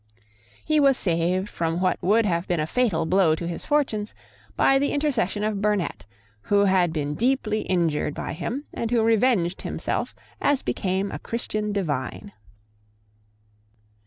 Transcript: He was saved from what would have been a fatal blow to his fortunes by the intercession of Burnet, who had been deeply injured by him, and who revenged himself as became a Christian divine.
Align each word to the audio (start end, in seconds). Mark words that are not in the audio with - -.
He 0.65 0.79
was 0.79 0.97
saved 0.97 1.47
from 1.47 1.79
what 1.79 2.01
would 2.01 2.25
have 2.25 2.47
been 2.47 2.59
a 2.59 2.65
fatal 2.65 3.05
blow 3.05 3.35
to 3.35 3.47
his 3.47 3.67
fortunes 3.67 4.15
by 4.55 4.79
the 4.79 4.93
intercession 4.93 5.43
of 5.43 5.61
Burnet, 5.61 6.07
who 6.41 6.65
had 6.65 6.91
been 6.91 7.13
deeply 7.13 7.61
injured 7.61 8.15
by 8.15 8.33
him, 8.33 8.65
and 8.73 8.89
who 8.89 9.03
revenged 9.03 9.61
himself 9.61 10.15
as 10.41 10.63
became 10.63 11.11
a 11.11 11.19
Christian 11.19 11.71
divine. 11.71 12.31